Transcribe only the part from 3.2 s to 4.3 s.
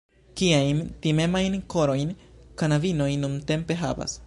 nuntempe havas!